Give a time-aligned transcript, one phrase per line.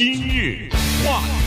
[0.00, 0.68] 今日
[1.04, 1.37] 话题，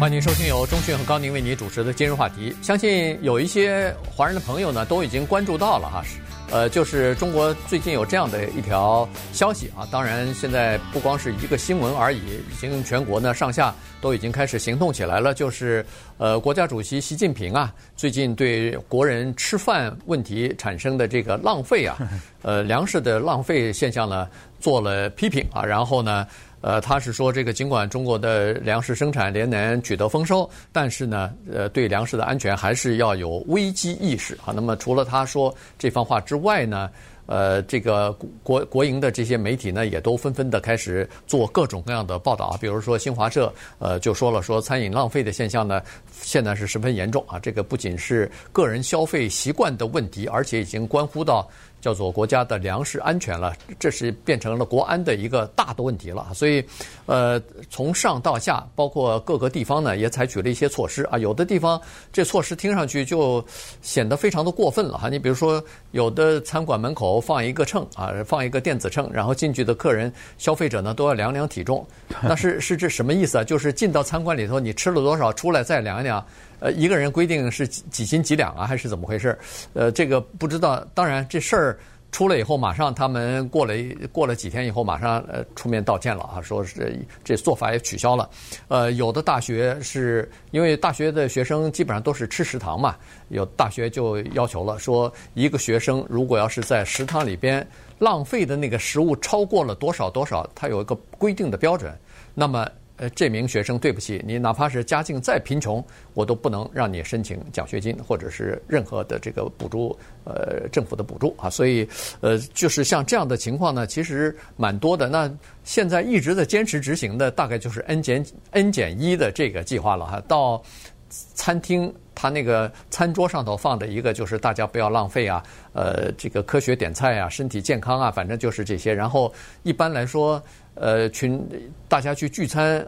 [0.00, 2.56] 欢迎收听由中讯和高宁为您主持的今日话题。
[2.62, 6.02] 相信有一些华人的朋友呢，都已经关注到了哈。
[6.50, 12.18] 呃，就是中国最近有这样的一条消息啊，当然现在不光是一个新闻而已，
[12.50, 15.34] 已经全国呢上下都已经开始行动起来了。
[15.34, 15.84] 就是
[16.16, 21.98] 呃，国家主席习近平啊，最近对国人吃饭问题产生的这个浪费啊，
[22.40, 24.26] 呃，粮食的浪费现象呢，
[24.60, 26.26] 做了批评啊，然后呢。
[26.60, 34.52] 呃，他是说，这个尽管中国的粮食生产连年取得丰收，但是呢，呃，对粮食的安全还是要有危机意识啊。
[34.54, 36.90] 那么，除了他说这番话之外呢，
[37.24, 38.12] 呃，这个
[38.42, 42.58] 国国营的这些媒体呢，也都纷纷的开始做各种各样的报道啊。
[42.60, 45.80] 比如说新华社，呃，就说了说餐饮浪费的现象呢，
[46.20, 47.38] 现在是十分严重啊。
[47.38, 51.48] 这个不仅是个人消费习惯的问题，而且已经关乎到。
[51.80, 56.28] 叫做国家的粮食安全了，这是变成了国安的一个大的问题了。
[56.34, 56.64] 所以，
[57.06, 61.18] 呃，从上到下，包括各个地方呢，也采取了一些措施啊。
[61.18, 61.80] 有的地方
[62.12, 63.44] 这措施听上去就
[63.82, 65.08] 显得非常的过分了哈。
[65.08, 71.86] 你比如说，有的餐馆门口放一个秤啊，放一个电子秤，然后进去的客人、消费者呢都要量量体重。
[72.22, 73.44] 那是是这什么意思啊？
[73.44, 76.24] 就是进到餐馆里头，你吃了多少，出来再量一量。
[76.60, 79.36] 呃，一个人规定是几斤几两啊，还是怎么回事？
[79.72, 80.84] 呃，这个不知道。
[80.94, 81.78] 当然，这事儿
[82.12, 83.74] 出来以后，马上他们过了
[84.12, 88.28] 过了几天以后，马上呃出面道歉了啊，说是这做法也取消了。
[88.68, 92.96] 呃，有的大学是因为大学的学生基本上都是吃食堂嘛，
[93.28, 97.66] 有大学就要求了，说一个学生如果要是在食堂里边
[97.98, 101.96] 浪费的那个食物超过了多少多少，它有一个规定的标准，
[102.34, 102.68] 那么。
[103.00, 111.48] 呃，这名学生，对不起，你哪怕是家境再贫穷，我都不能让你申请奖学金或者是任何的这个补助，呃，政府的补助啊。
[111.48, 111.88] 所以，
[112.20, 115.08] 呃，就是像这样的情况呢，其实蛮多的。
[115.08, 115.32] 那
[115.64, 120.22] 现在一直在坚持执行的，大概就是 N 减 N 减一的这个计划了哈。
[120.28, 120.62] 到
[121.08, 121.90] 餐厅，
[122.20, 125.42] 他那个餐桌上头放的一个就是大家不要浪费啊，
[125.72, 128.92] 呃，这个科学点菜啊，身体健康啊，反正就是这些。
[128.92, 129.32] 然后
[129.62, 130.42] 一般来说。
[130.74, 131.46] 呃，群
[131.88, 132.86] 大家去聚餐，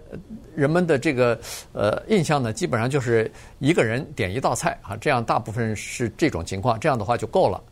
[0.54, 1.38] 人们的这个
[1.72, 7.62] 呃印象呢，基本上就是一个人点一道菜啊，这样大部分是这种情况，这样的话就够了。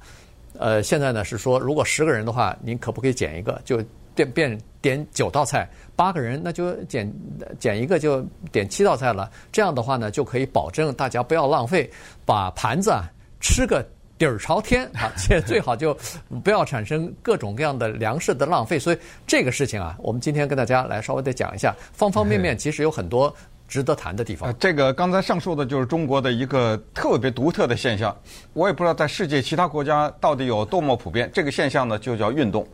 [0.59, 3.83] 呃，现在呢是说，如果十个人的话，您可不可以减一个，就
[4.15, 5.67] 变变点九道菜；
[5.97, 7.13] 八个人那就减
[7.59, 8.23] 减一个，就
[8.53, 9.31] 点七道菜了。
[9.51, 11.91] 这样的话呢，就可以保证大家不要浪费，
[12.25, 13.11] 把盘子啊
[13.41, 13.87] 吃个。
[14.19, 15.97] 底儿朝天啊，且最好就
[16.45, 18.79] 不要产生各种各样的粮食的浪费。
[18.79, 23.35] 所以这个事情啊，我们今天跟大家来稍微的讲一下，方方面面其实有很多
[23.67, 24.55] 值得谈的地方。
[24.59, 28.15] 这个刚才上述的就是中国的一个特别独特的现象，
[28.53, 31.31] 我也不知道在世界其他国家到底有多么普遍。
[31.33, 32.69] 这个现象呢，就叫运动。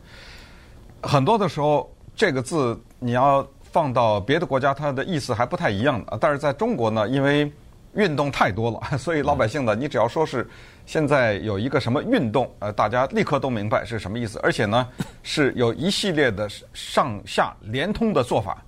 [1.07, 6.17] 很多的时候，这个字你要放到别的国家，它的意思还不太一样的。
[6.19, 7.49] 但是在中国呢，因为
[7.93, 10.45] 运动太多了， 所以老百姓呢，你只要说是
[10.85, 14.85] 现在有一个什么运动，呃，大家立刻都明白是什么意思，而且呢，
[15.23, 18.61] 是有一系列的上下连通的做法，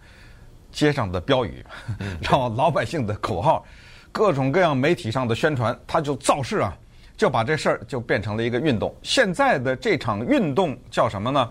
[0.71, 1.63] 街上的标语，
[2.23, 3.65] 然后老百姓的口号，
[4.13, 6.73] 各种各样媒体上的宣传，他就造势啊，
[7.17, 8.95] 就把这事儿就变成了一个运动。
[9.03, 11.49] 现在的这场运动叫什么呢？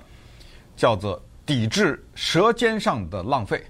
[0.78, 3.60] 叫做抵制舌尖上的浪费。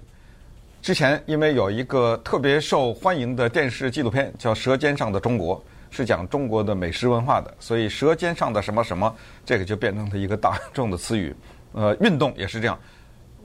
[0.82, 5.56] 之前因为有一个特别受欢迎的电视纪录片叫《舌尖上的中国》，
[5.90, 9.12] 是讲中国的美食文化的，所以“舌尖上的什么什么”
[9.44, 11.34] 这个就变成了一个大 众的词语。
[11.72, 12.78] 呃，运动也是这样，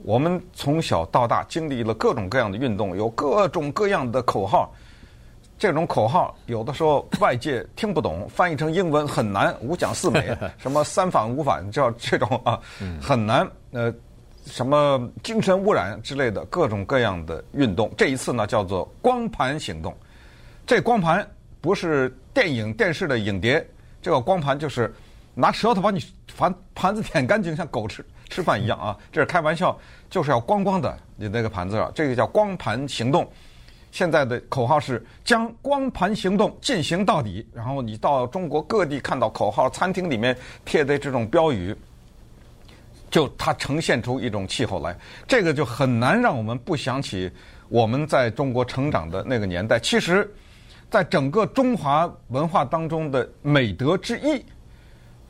[0.02, 4.72] 我们从小到大经历了各种各样的运动，有各种各样的口号。
[5.64, 12.60] 这种口号有的时候外界听不懂，翻译成英文很难，五讲四美， 什么三反五反，叫这种啊，
[13.00, 13.50] 很难。
[13.70, 13.90] 呃。
[14.44, 19.96] 什么精神污染之类的各种各样的运动，这一次呢叫做光盘行动。
[20.66, 21.26] 这光盘
[21.62, 23.66] 不是电影电视的影碟，
[24.02, 24.94] 这个光盘就是
[25.32, 25.98] 拿舌头把你
[26.36, 28.94] 盘盘子舔干净，像狗吃吃饭一样啊！
[29.10, 29.74] 这是开玩笑，
[30.10, 33.26] 就是要光光的你那个盘子啊，这个叫光盘行动。
[33.94, 37.46] 现在的口号是将光盘行动进行到底。
[37.54, 41.72] 然后你到中国各地看到口号，餐厅里面贴的这种标语。
[43.08, 44.98] 就它呈现出一种气候来，
[45.28, 47.30] 这个就很难让我们不想起
[47.68, 49.78] 我们在中国成长的那个年代。
[49.78, 50.28] 其实，
[50.90, 54.44] 在整个中华文化当中的美德之一，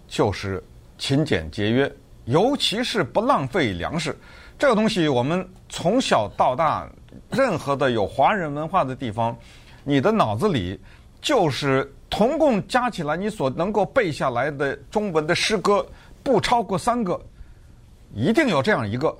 [0.08, 0.64] 就是
[0.96, 1.92] 勤俭节约，
[2.24, 4.16] 尤其是不浪费粮食。
[4.58, 6.90] 这个东西我们从小到大，
[7.30, 9.36] 任何的有华人文化的地方，
[9.82, 10.80] 你的脑子里
[11.20, 15.86] 就是同共加起来，你所能够背下来的中文的诗歌
[16.22, 17.20] 不超过三个。
[18.14, 19.16] 一定有这样一个，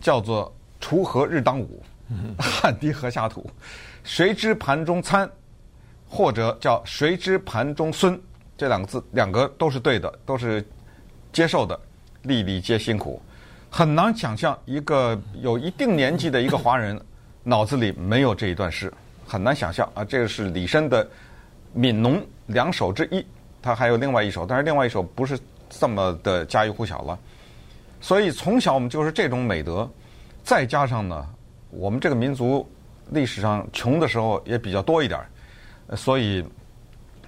[0.00, 1.82] 叫做“锄禾日当午，
[2.38, 3.48] 汗滴禾下土”，
[4.04, 5.30] 谁知盘中餐，
[6.06, 8.18] 或者叫“谁知盘中飧”，
[8.58, 10.62] 这两个字两个都是对的，都是
[11.32, 11.78] 接受的，
[12.22, 13.22] 粒粒皆辛苦。
[13.76, 16.96] 很难想象一个有一定年纪的一个华人
[17.42, 18.92] 脑子里没有这一段诗，
[19.26, 20.04] 很难想象啊！
[20.04, 21.04] 这个是李绅的
[21.76, 22.16] 《悯农》
[22.46, 23.26] 两首之一，
[23.60, 25.36] 他还有另外一首，但是另外一首不是
[25.68, 27.18] 这么的家喻户晓了。
[28.00, 29.90] 所以从小我们就是这种美德，
[30.44, 31.26] 再加上呢，
[31.70, 32.64] 我们这个民族
[33.10, 35.20] 历史上穷的时候也比较多一点，
[35.96, 36.46] 所以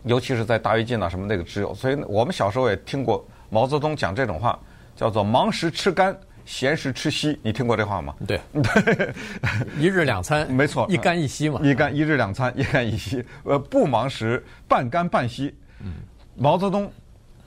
[0.04, 4.56] 尤其是在大跃进啊什么那个只有，所以我们小时候也听过毛泽东讲这种话，
[4.94, 6.16] 叫做“忙时吃干”。
[6.46, 8.14] 闲时吃稀，你听过这话吗？
[8.26, 9.12] 对对，
[9.78, 11.60] 一日两餐， 没错，一干一稀嘛。
[11.62, 13.22] 一干一日两餐，一干一稀。
[13.42, 15.52] 呃，不忙时半干半稀。
[15.80, 15.92] 嗯，
[16.36, 16.90] 毛泽东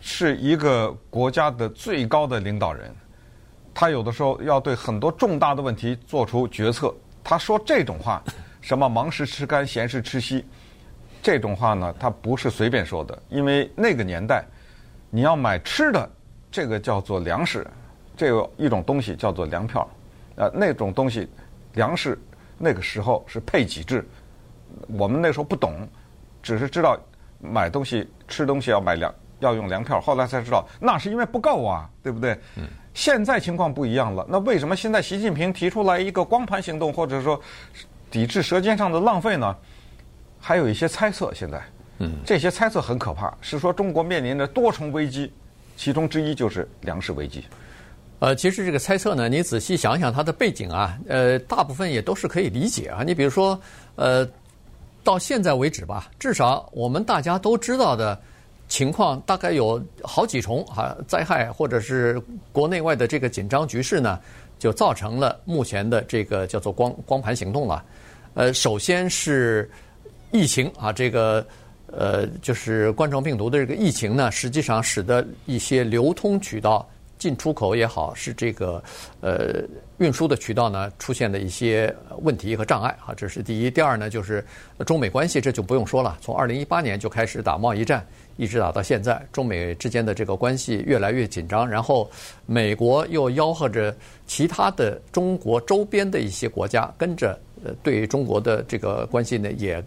[0.01, 2.93] 是一个国家的最高的领导人，
[3.73, 6.93] 他有的时候要对很多重大的问题做出决策。
[7.23, 8.21] 他说这种话，
[8.59, 10.45] 什么忙时吃干，闲时吃稀，
[11.21, 14.43] 这种话呢，他不是随便说的，因为那个年代，
[15.09, 16.09] 你要买吃的，
[16.51, 17.65] 这个叫做粮食。
[18.19, 19.89] 这有一种东西叫做粮票，
[20.35, 21.25] 呃，那种东西，
[21.75, 22.19] 粮食
[22.57, 24.05] 那个时候是配给制，
[24.89, 25.87] 我们那时候不懂，
[26.43, 26.99] 只是知道
[27.39, 32.37] 买东西吃东西要买粮要用粮票，后来才知道那是因为不够啊，对不对？
[32.57, 32.67] 嗯。
[32.93, 37.41] 现在情况不一样了，那为什么现在习近平提出来一个光盘行动，或者说
[38.11, 39.55] 抵制舌尖上的浪费呢？
[40.41, 41.63] 还有一些猜测，现在，
[41.99, 45.31] 嗯，这些猜测很可怕，是说中国面临着多重危机，
[45.77, 47.45] 其中之一就是粮食危机。
[48.19, 53.01] 呃，其实这个猜测呢，你仔细想想它的背景啊，呃，大部分也都是可以理解啊。
[53.01, 53.57] 你比如说，
[53.95, 54.27] 呃，
[55.05, 58.19] 到现在为止吧，至少我们大家都知道的
[58.67, 62.21] 情况，大概有好几重啊灾害，或者是
[62.51, 64.19] 国内外的这个紧张局势呢，
[64.59, 67.85] 就造成了目前的这个叫做光光盘行动了。
[68.33, 69.71] 呃，首先是
[70.31, 71.47] 疫情啊，这个
[71.87, 76.85] 呃，就是冠状病毒的这个疫情呢，实际上使得一些流通渠道。
[77.19, 78.81] 进出口也好，是这个
[79.19, 79.61] 呃
[79.97, 83.69] 运输的渠道呢出现的一些问题和障碍啊，这是第一。
[83.69, 84.43] 第二呢，就是
[84.87, 88.03] 中美关系，这就不用说了，从二零一八年就开始打贸易战，
[88.37, 91.67] 一直打到现在，中美之间的这个关系越来越紧张。
[91.67, 92.09] 然后
[92.45, 93.93] 美国又吆喝着
[94.25, 99.83] 其他的中国周边的一些国家跟着呃对中国的这个关系呢也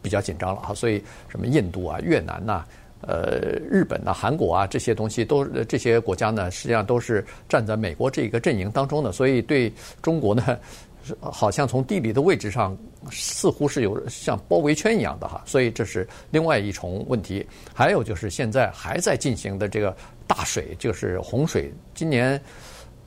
[0.00, 2.64] 比较紧张了哈，所以什么印度啊、越南呐。
[3.02, 10.58] 呃，日本呐、韩国啊，这些东西都这些国家呢，实际上都是站在美国这个阵营当中的，所以对中国呢，
[11.18, 12.76] 好像从地理的位置上
[13.10, 17.46] 似乎是有像包围圈一样的哈，所以这是另外一重问题。
[17.74, 22.38] 还有就是现在还在进行的这个大水，就是洪水，今年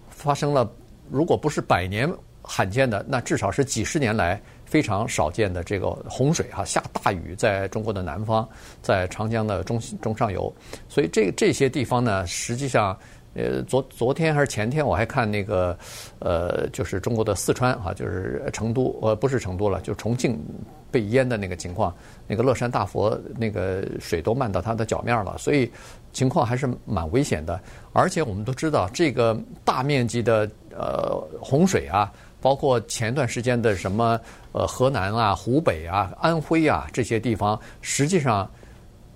[0.10, 0.68] 发生了，
[1.12, 2.12] 如果不是百年
[2.42, 4.42] 罕见的，那至少是几十年来。
[4.74, 8.50] 非常少见的这个洪水哈，下大雨，在中国的南方，
[8.82, 10.52] 在长江的中中上游，
[10.90, 12.98] 所以这这些地方呢，实际上，
[13.36, 15.78] 呃，昨昨天还是前天，我还看那个，
[16.18, 20.44] 呃，就是中国的四川啊，就是成都，呃，不是成都了，就重庆
[20.90, 21.96] 被淹的那个情况，
[22.26, 25.72] 那个乐山大佛那个水都漫到它的脚面了，所以
[26.14, 27.62] 情况还是蛮危险的。
[27.92, 32.12] 而且我们都知道，这个大面积的呃洪水啊。
[32.44, 34.20] 包括前段时间的什么
[34.54, 38.50] 呃河南啊、湖北啊、安徽啊这些地方，实际上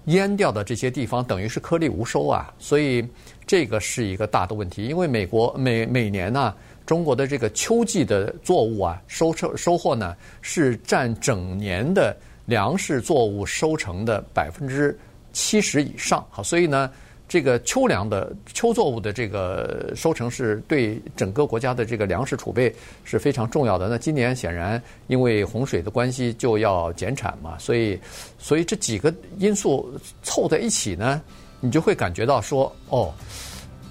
[0.06, 3.08] 淹掉的这些地方等于是颗粒无收啊，所以
[3.46, 4.84] 这个是一个大的问题。
[4.86, 6.54] 因为美国每每年呢，
[6.86, 12.14] 中国的这个秋季的作物啊收成收获呢是占整年的
[12.46, 14.98] 粮食作物收成的百分之
[15.32, 16.92] 七十以上，好，所以呢。
[17.28, 23.90] 这个秋粮的秋作物的这个收成是对整个国家的这个粮食储备是非常重要的。
[23.90, 28.00] 那今年显然因为洪水的关系就要减产嘛，所以
[28.40, 29.94] 所以这几个因素
[30.24, 31.22] 凑在一起呢，
[31.60, 33.14] 你就会感觉到说，哦，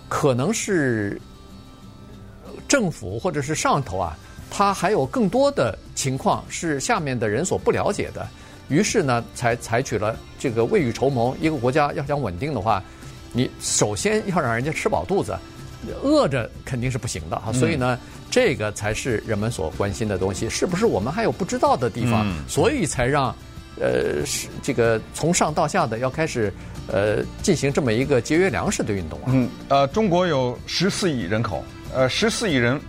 [0.08, 1.20] 可能是
[2.66, 4.16] 政府或者是上头啊，
[4.50, 8.26] 他还有更多的情况是下面的人所不了解的，
[8.68, 11.36] 于是呢，才采取了这个未雨绸缪。
[11.38, 12.82] 一个国家要想稳定的话。
[13.36, 15.36] 你首先要让人家吃饱肚子，
[16.02, 17.52] 饿着肯定是不行的哈。
[17.52, 17.98] 所以呢，
[18.30, 20.48] 这个才是人们所关心的东西。
[20.48, 22.26] 是不是我们还有不知道的地方？
[22.48, 23.36] 所以才让
[23.78, 26.50] 呃，是这个从上到下的要开始
[26.90, 29.26] 呃进行这么一个节约粮食的运动啊。
[29.28, 31.62] 嗯，呃，中国有十四亿人口，
[31.94, 32.80] 呃，十四亿人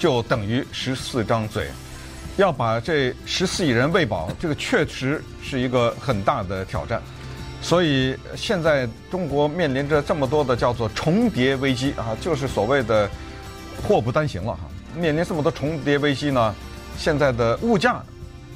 [0.00, 1.68] 就等于十四张嘴，
[2.36, 7.00] 要把这十四亿人喂饱，这个确实是一个很大的挑战。
[7.64, 13.08] 所以现在中国面临着这么多的叫做重叠危机啊，就是所谓的
[13.82, 14.60] 祸不单行了哈。
[14.94, 16.54] 面临这么多重叠危机呢，
[16.98, 18.04] 现在的物价，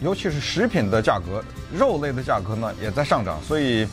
[0.03, 3.41] 尤其是食品的价格、肉类的价格呢，也在上涨。
[3.49, 3.88] 所以，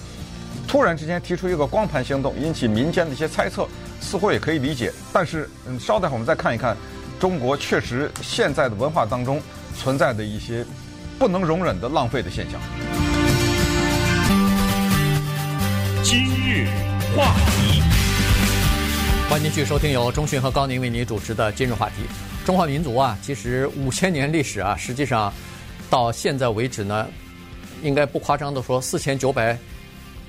[0.68, 3.66] 突然之间提出一个光盘行动，引起民间的一些猜测，
[4.02, 4.92] 似乎也可以理解。
[5.14, 6.76] 但是，嗯，稍待会儿我们再看一看，
[7.22, 9.42] 中国确实现在的文化当中
[9.78, 10.66] 存在的一些
[11.18, 13.05] 不能容忍的浪费的现象。
[16.06, 16.68] 今日
[17.18, 17.82] 话题，
[19.28, 22.04] 欢迎继续收听由钟讯和高宁为您主持的《今日话题》。
[22.46, 25.34] 中华民族啊，其实五千年历史啊，实际上
[25.90, 27.08] 到现在为止呢，
[27.82, 29.58] 应该不夸张的说，四千九百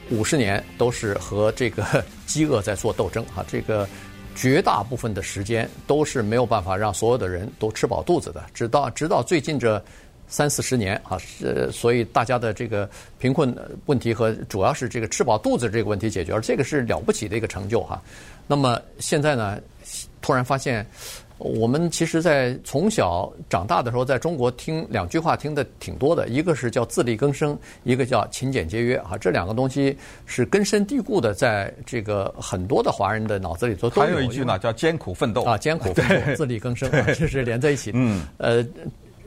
[0.08, 3.44] 五十年都是和这个饥饿在做斗争啊。
[3.46, 3.86] 这个
[4.34, 9.84] 绝大部分的时间都是没有办法让所有的人都吃饱肚子的，直到直到最近这。
[10.28, 13.54] 三四十年啊，是所以大家的这个贫困
[13.86, 18.02] 问题和主要是这个吃饱肚子这个问题解决了，这个是了不起的一个成就哈。
[18.46, 19.58] 那么现在呢，
[20.20, 20.86] 突然发现，
[21.38, 34.06] 我们其实，在从小长大的时候，在中国听两句话听的挺多的，一个是叫自力更生，一个叫勤俭节约啊，这两个东西是根深蒂固的，在这个很多的华人的脑子里头都有。
[34.06, 37.98] 还有一句呢，叫艰苦奋斗啊，艰苦奋斗， 自力更生，这是连在一起的。
[38.00, 38.64] 嗯，呃。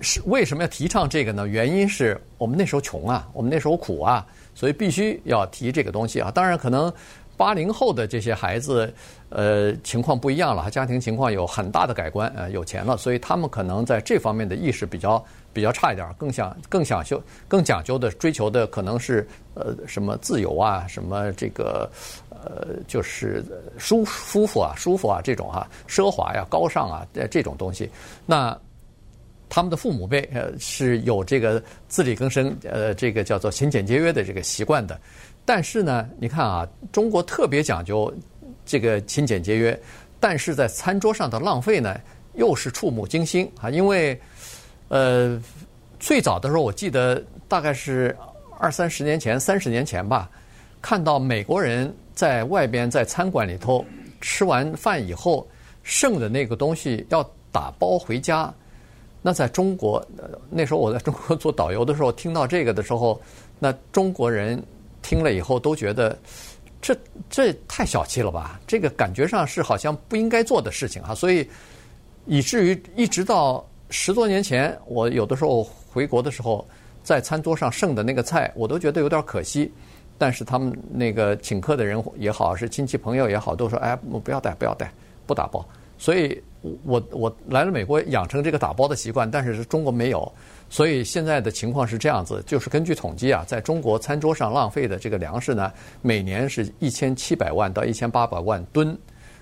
[0.02, 1.48] 是为什么要提倡这个呢？
[1.48, 4.26] 原因是我们那时候穷啊，我们那时候苦啊，
[4.56, 6.32] 所以必须要提这个东西啊。
[6.32, 6.92] 当然，可能
[7.36, 8.94] 八零后的这些孩子，
[9.30, 21.90] 呃，情况不一样了，家庭情况有很大的改观，呃，有钱了，所以他们可能在这方面的意识比较比较差一点，更想更讲究、更讲究的追求的可能是呃什么自由啊，什么这个
[22.30, 23.44] 呃就是
[23.78, 27.90] 舒舒服啊、舒服啊这种、啊、奢华呀、高尚啊这种东西，
[28.26, 28.58] 那。
[29.50, 35.00] 他们的父母辈呃是有这个自力更生，呃，这个叫做勤俭节约的这个习惯的。
[35.44, 38.14] 但是呢，你看啊，中国特别讲究
[38.64, 39.78] 这个勤俭节约，
[40.20, 42.00] 但是在餐桌上的浪费呢，
[42.36, 43.72] 又是触目惊心啊。
[43.72, 44.20] 因为
[44.90, 45.42] 呃，
[46.00, 48.16] 最早的时候，我记得大概是
[48.60, 50.30] 二三十年前、三十年前吧，
[50.82, 53.84] 看到美国人在外边在餐馆里头
[54.22, 55.48] 吃完饭以后
[55.82, 58.54] 剩的那个东西要打包回家。
[59.22, 60.02] 那在中国，
[60.50, 63.20] 那时候我在中国做导游的时候，听到这个的时候，
[63.60, 64.64] 那中国人
[65.02, 66.18] 听了以后都觉得，
[66.82, 66.98] 这
[67.30, 68.58] 这太小气了吧？
[68.66, 71.14] 这个感觉上是好像不应该做的事情啊。
[71.14, 71.46] 所以
[72.28, 76.66] 以至于一直到十多年前，我有的时候回国的时候，
[77.04, 79.70] 在餐桌上剩的那个菜，我都觉得有点可惜。
[80.18, 84.90] 但是他们那个请客的人也好，是亲戚朋友也好，都说：“哎，不要带，不要带，
[85.28, 85.68] 不打包。”
[86.00, 86.42] 所以。
[86.62, 90.32] 我我来了美国，养成这个打包的习惯，但是中国没有，
[90.70, 98.98] 所以现在的情况是这样子，就是根据统计啊，在中国餐桌上浪费的这个粮食呢，每年是一千七百万到一千八百万吨，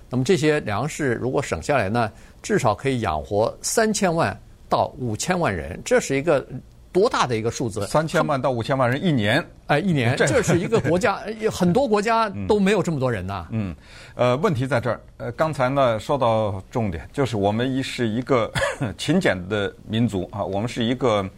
[0.08, 2.10] 那么这些粮食如果省下来呢，
[2.42, 6.46] 至少可以养活三千万到五千万人，这是一个。
[6.92, 7.86] 多大的一个数字？
[7.86, 11.20] 三千万到五千万人一年，哎，一年，这是一个国家，
[11.52, 13.46] 很多国家都没有这么多人呐。
[13.50, 13.74] 嗯，
[14.14, 15.00] 呃，问题在这儿。
[15.18, 18.50] 呃，刚才呢说到重点，就是我们一是一个
[18.96, 21.28] 勤俭的民族啊，我们是一个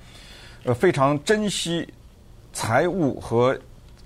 [0.64, 1.88] 呃非常珍惜
[2.52, 3.58] 财物和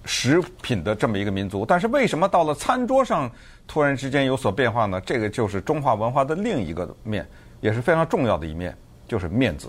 [0.04, 1.64] 食品的这么一个民族。
[1.66, 3.30] 但是为什么到了餐桌上
[3.66, 5.00] 突然之间有所变化呢？
[5.02, 7.26] 这个就是中华文化的另一个面，
[7.60, 9.68] 也是非常重要的一面，就是面子。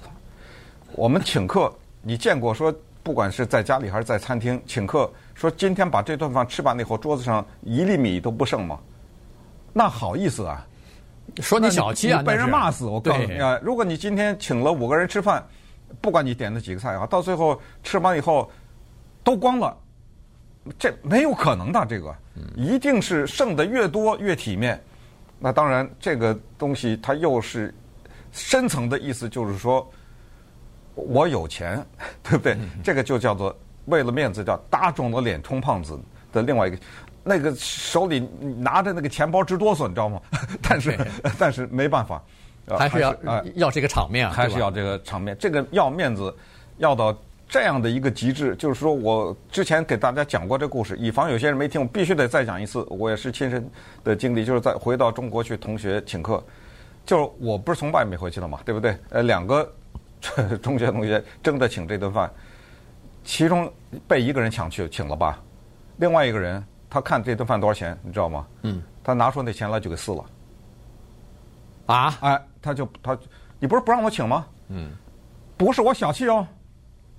[0.97, 2.73] 我们请客，你见过说，
[3.03, 8.79] 不管是在家里还是在餐厅请客，说今天把这顿饭吃完了以后，桌子上一粒米都不剩吗？
[9.73, 10.65] 那好意思啊，
[11.41, 12.85] 说你小气啊，被人骂死！
[12.85, 15.45] 我告诉你啊，如果你今天请了五个人吃饭，
[15.99, 18.49] 不管你点的几个菜啊，到最后吃完以后
[19.21, 19.77] 都光了，
[20.79, 22.15] 这没有可能的，这个
[22.55, 24.81] 一定是剩的越多越体面。
[25.39, 27.75] 那当然，这个东西它又是
[28.31, 29.85] 深层的意思，就是说。
[30.95, 31.85] 我有钱，
[32.23, 32.57] 对不对？
[32.83, 35.99] 这个就叫做为了面子，叫打肿了脸充胖子
[36.31, 36.77] 的另外一个，
[37.23, 40.21] 那个手里拿着那个钱包直哆嗦，你知道吗？
[40.63, 40.97] 但是
[41.37, 42.23] 但是没办法，
[42.77, 43.15] 还是要
[43.55, 45.35] 要这个场面，还是要这个场面。
[45.39, 46.33] 这个要面子，
[46.77, 47.15] 要到
[47.47, 52.81] 这样的一个极致，就是说我之前给大家讲过这故事，以防有些人没听，我必须得再讲一次。
[52.89, 53.69] 我也是亲身
[54.03, 56.43] 的经历，就是在回到中国去同学请客，
[57.05, 58.97] 就是我不是从外面回去了嘛，对不对？
[59.09, 59.71] 呃，两个。
[60.61, 62.31] 中学同学争着请这顿饭，
[63.23, 63.71] 其中
[64.07, 65.41] 被一个人抢去请了吧，
[65.97, 68.47] 另外一个人他看这顿饭多少钱，你知道吗？
[68.63, 70.25] 嗯，他拿出那钱来就给撕了。
[71.87, 72.17] 啊？
[72.21, 73.17] 哎，他就他，
[73.59, 74.45] 你不是不让我请吗？
[74.69, 74.91] 嗯，
[75.57, 76.47] 不是我小气哦，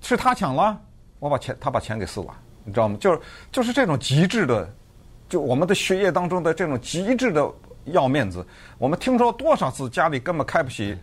[0.01, 0.79] 是他抢了，
[1.19, 2.27] 我把钱他把钱给撕了，
[2.63, 2.97] 你知道吗？
[2.99, 3.21] 就是
[3.51, 4.69] 就是这种极致的，
[5.29, 7.49] 就我们的学业当中的这种极致的
[7.85, 8.45] 要面子。
[8.77, 10.97] 我们听说多少次家里根本开不起，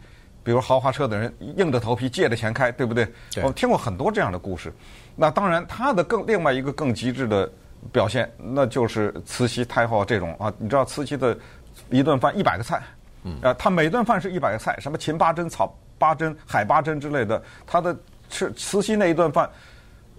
[0.44, 3.04] 比如豪华车的人硬着头皮借着钱开，对不对？
[3.32, 4.72] 对我们听过很多这样的故事。
[5.16, 7.50] 那当然，他的更另外一个更极致的
[7.90, 11.36] 表现，那就是慈禧太后这种啊，你知道慈禧的
[11.90, 12.82] 一顿饭一百个菜，
[13.24, 17.96] 嗯，啊，他每顿饭是一百个菜，什么芹八珍、草八珍、海八珍之类的，他的
[18.28, 19.50] 吃慈禧那一顿饭。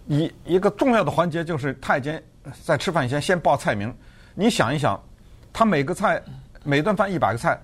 [0.07, 2.23] 一一个重要的环节就是太监
[2.63, 3.91] 在吃饭前先报菜名。
[4.35, 5.01] 你想一想，
[5.51, 6.21] 他每个菜
[6.63, 7.59] 每顿饭一百个菜，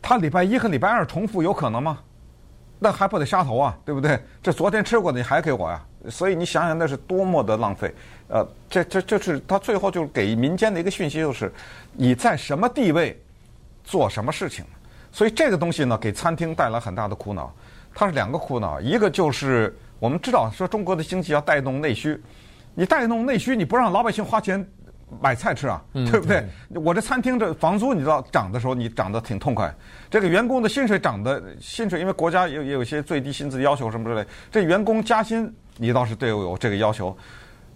[0.00, 1.98] 他礼拜一和礼拜二重复有可能吗？
[2.78, 4.20] 那还不得杀头啊，对不对？
[4.42, 5.82] 这昨天吃过的你还给我呀？
[6.08, 7.92] 所以你想想那是多么的浪费。
[8.28, 11.52] 呃，这这这是他最后就给民间的一个讯息，就是
[11.92, 13.20] 你在什么地位
[13.82, 14.64] 做什么事情。
[15.10, 17.52] 所以这个东西呢，给餐厅带来很大的苦恼。
[17.94, 19.76] 它是两个苦恼，一个就是。
[19.98, 22.22] 我们知道说中国的经济要带动内需，
[22.74, 24.62] 你带动内需，你不让老百姓花钱
[25.20, 26.44] 买菜吃啊，对不对？
[26.74, 29.72] 我这餐厅这房租你知道涨的时候，你涨得挺痛快。
[30.10, 37.16] 这个员工的薪水涨的薪水，因为国家也也有一些最低薪资要求什么之类，这员工加薪你倒是对我有这个要求。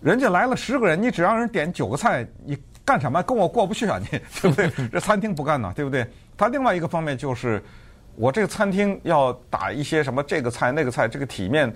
[0.00, 3.22] 人家来了十个人，你只让人点九个菜，你干什么？
[3.22, 4.70] 跟我过不去啊，你 对不对？
[4.90, 6.06] 这餐厅不干呢，对不对？
[6.36, 7.62] 他另外一个方面就是，
[8.16, 11.72] 我这个餐厅要打一些什么这个菜那个菜，这个体面。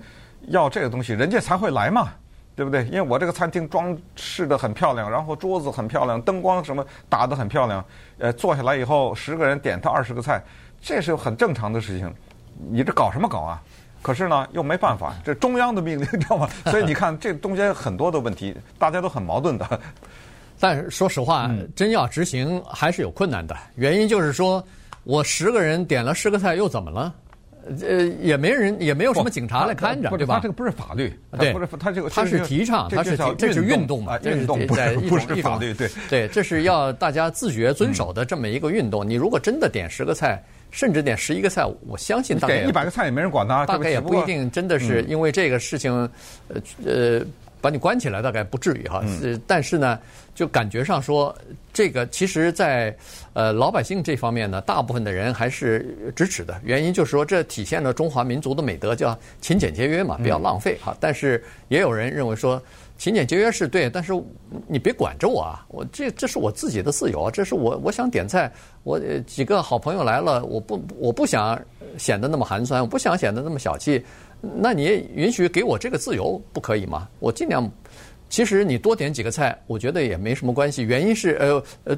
[0.49, 2.07] 要这个东西，人家才会来嘛，
[2.55, 2.85] 对不对？
[2.85, 7.83] 因为我这个餐厅装饰的很漂亮，然后桌子很漂亮，灯光什么打得很漂亮。
[8.17, 10.41] 呃，坐下来以后，十个人点他二十个菜，
[10.81, 12.13] 这是很正常的事情。
[12.69, 13.61] 你这搞什么搞啊？
[14.01, 16.47] 可是呢，又没办法，这中央的命令，你知道吗？
[16.71, 19.79] 所以你看，这中间很多的问题，大家都很矛盾的。
[20.59, 23.57] 但是说实话，真要执行还是有困难的。
[23.75, 24.63] 原因就是说，
[25.03, 27.13] 我十个人点了十个菜，又怎么了？
[27.81, 30.35] 呃，也没人，也没有什么警察来看着，对吧？
[30.35, 39.07] 他这个不是法律，对，不是他这个，他是提倡，他是这是运动嘛，运动不是不是法律，对对，这是要大家自觉遵守的这么一个运动。
[39.07, 45.91] 你如果真的点十个菜，甚至点十一个菜，我相信大概一百个菜也没人管他，大概也不一定真的是因为这个事情，
[46.49, 47.25] 呃呃。
[47.65, 49.99] 把你关起来大概不至于哈，呃，但是呢，
[50.35, 51.35] 就感觉上说，
[51.73, 52.95] 这个其实，在
[53.33, 56.61] 呃老百姓这方面呢，大部分的人还是支持的。
[56.63, 60.95] 原因就是说，这体现了中华民族的美德，叫勤俭节约嘛，不要浪费哈。
[60.99, 62.61] 但是也有人认为说，
[62.99, 64.13] 勤俭节约是对，但是
[64.67, 68.51] 你别管着我啊，我这这是我自己的自由啊，这是我我想点菜，
[68.83, 71.59] 我几个好朋友来了，我不我不想
[71.97, 74.05] 显得那么寒酸，我不想显得那么小气。
[74.41, 77.07] 那你也允许给我这个自由，不可以吗？
[77.19, 77.69] 我尽量。
[78.27, 80.83] 其实你多点几个菜，我觉得也没什么关系。
[80.83, 81.97] 原因是，呃呃，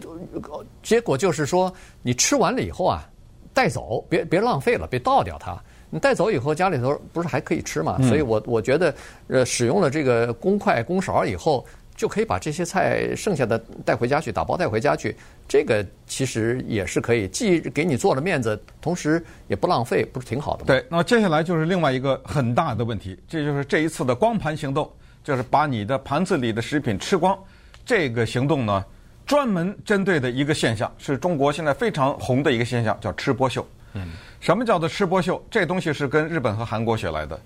[0.84, 3.10] 结果就是说，你吃完了以后啊，
[3.54, 5.58] 带走，别别浪费了，别倒掉它。
[5.90, 7.98] 你带走以后，家里头不是还可以吃嘛？
[8.04, 8.94] 所以我我觉得，
[9.28, 11.66] 呃，使用了这个公筷公勺以后。
[11.98, 15.16] 就可以把这些菜剩下的带回家去，打包带回家去。
[15.48, 20.66] 这个其实也是可以，既给你做了面子，同时也不浪费，不是挺好的吗？
[20.68, 24.90] 对，那么接下来就是另外一个很大的问题，这就是这一次的光盘行动，
[25.24, 27.36] 就是把你的盘子里的食品吃光。
[27.84, 28.86] 这个行动呢，
[29.26, 33.68] 专门针对的一个现象，是中国现在非常红的一个现象，叫吃播秀。
[33.94, 34.08] 嗯，
[34.40, 35.44] 什么叫做吃播秀？
[35.50, 37.40] 这东西是跟日本和韩国学来的。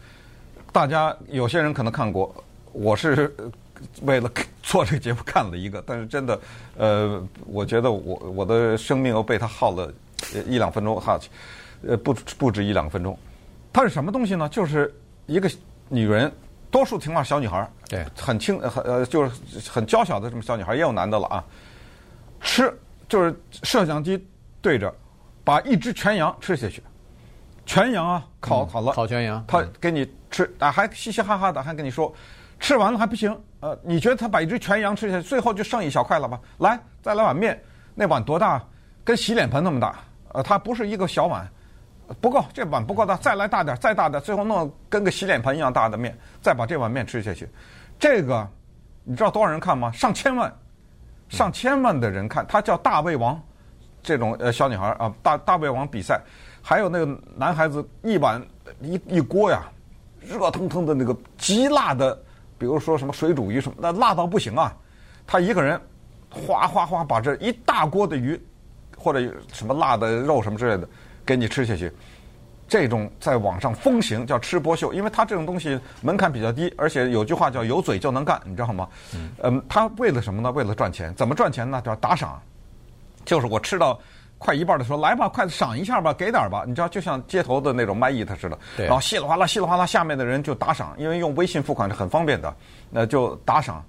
[0.74, 2.36] 大家有些人可能看过，
[2.74, 3.34] 我是。
[4.04, 4.30] 为了
[4.62, 6.40] 做这个节目看了一个，但是真的，
[6.78, 9.92] 呃，我觉得我我的生命又被他耗了
[10.48, 11.30] 一两分钟，耗去，
[11.88, 13.18] 呃，不不止一两分钟。
[13.74, 14.48] 它是什么东西呢？
[14.50, 14.94] 就是
[15.26, 15.50] 一个
[15.90, 16.32] 女人，
[16.70, 21.44] 多数情况小女孩，对，很轻很呃，就是很娇小的这么小女孩，也有男的了啊。
[22.42, 22.74] 吃
[23.08, 24.26] 就是摄像机
[24.62, 24.94] 对着，
[25.44, 26.82] 把一只全羊吃下去，
[27.66, 32.14] 全羊啊，烤好了，烤全羊，他给你吃啊，还嘻嘻哈哈的，还跟你说。
[32.60, 36.40] 吃完了还不行，呃，你觉得他把一只全羊吃下去，最后就剩一小块了吧？
[36.58, 37.60] 来，再来碗面，
[37.96, 38.62] 那碗多大？
[39.04, 39.96] 跟洗脸盆那么大，
[40.34, 41.48] 呃，它不是一个小碗，
[42.22, 47.50] 不够，这碗不够大，再来大点，再大点，最后弄跟个洗脸盆一样大的面，再把这碗面吃下去。
[48.00, 48.48] 这个
[49.04, 49.92] 你知道多少人看吗？
[49.92, 50.54] 上千万，
[51.30, 53.42] 上千万的人看，他叫大胃王，
[54.04, 56.22] 这种呃小女孩啊，大大胃王比赛，
[56.62, 58.40] 还有那个男孩子一碗
[58.82, 59.64] 一一锅呀，
[60.20, 62.20] 热腾腾的那个极辣的。
[62.62, 64.72] 比如说什么水煮鱼什么，那辣到不行啊！
[65.26, 65.82] 他一个人
[66.30, 68.40] 哗哗哗把这一大锅的鱼，
[68.96, 70.88] 或者什么辣的肉什么之类的
[71.26, 71.92] 给你吃下去，
[72.68, 78.88] 这种在网上风行叫吃播秀，因为他这种东西门槛比较低，而且有句话叫有嘴就能干，你知道吗？
[79.42, 80.52] 嗯，他为了什么呢？
[80.52, 81.12] 为了赚钱。
[81.16, 81.82] 怎么赚钱呢？
[81.84, 82.40] 叫打赏，
[83.26, 84.00] 就是我吃到。
[84.42, 88.58] 快一半的时候，来吧，快赏一下吧，给点吧，你知道，就像街头的那种卖艺的似的。
[88.76, 88.88] 对。
[88.88, 92.52] 然后稀里哗啦，稀里哗啦，下面的人就打赏，因为用微信付款是很方便的，
[92.90, 93.86] 那就打赏。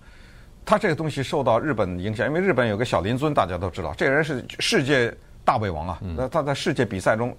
[0.67, 5.13] 他这个东西受到日本影响，因为日本有个小林尊，大家都知道，这个人是世界
[5.43, 7.35] 大胃王啊，那他在世界比赛中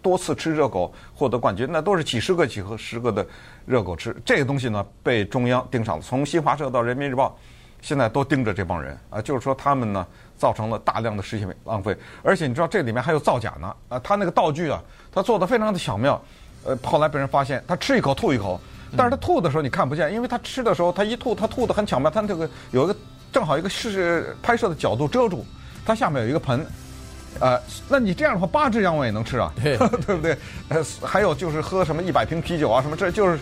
[0.00, 3.24] 多次吃热狗获得冠军，那都是几十个几十个的
[3.66, 4.16] 热狗吃。
[4.24, 7.38] 这个东西呢，被中央盯上了，从新华社到人民日报，
[7.80, 10.04] 现在都盯着这帮人啊，就是说他们呢
[10.44, 14.78] 造成了大量的食品浪费，而且你知道这里面还有造假呢啊，他那个道具啊，
[15.10, 16.22] 他做的非常的巧妙，
[16.66, 18.60] 呃，后来被人发现，他吃一口吐一口，
[18.94, 22.94] 但是他吐的时候你看不见，因为他吃的时候他一吐，他吐的很巧妙，他这个有一个
[23.32, 25.42] 正好一个是拍摄的角度遮住。
[25.86, 26.66] 它下面有一个盆，
[27.40, 29.76] 呃，那你这样的话，八只羊我也能吃啊，对，
[30.06, 30.36] 对不对？
[30.68, 33.38] 呃，还有就是喝什么一百瓶啤酒啊，什么这就是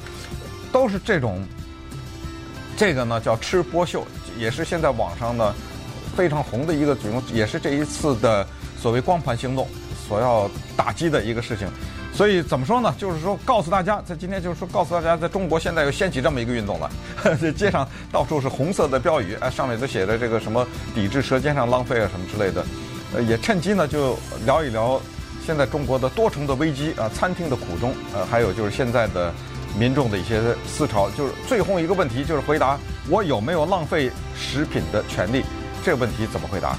[0.73, 1.45] 都是这种，
[2.77, 4.05] 这个呢叫吃播秀，
[4.39, 5.55] 也是现在网上呢
[6.17, 8.47] 非常红的一个举动，也是这一次的
[8.81, 9.67] 所谓光盘行动
[10.09, 11.67] 所要打击的一个事情。
[12.15, 12.95] 所以怎么说呢？
[12.99, 16.91] 就是说告诉大家，在今天就是说告诉大家，在中国现在又掀起这么一个运动了，
[17.41, 22.65] 这街上到处是红色的标语，哎，上面都写着这个什么抵制舌尖上浪费啊什么之类的，
[23.15, 25.01] 呃，也趁机呢就聊一聊
[25.47, 29.33] 现在中国的多重的危机啊，餐厅的苦衷，呃，还有就是现在的
[29.79, 35.43] 民众的一些思潮，就是最后一个问题就是回答我有没有浪费食品的权利，
[35.85, 36.77] 这个问题怎么回答？